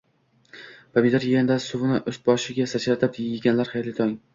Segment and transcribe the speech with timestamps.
[0.97, 4.23] Pomidor yeganda suvini ust-boshiga sachratib yeganlar, xayrli tong!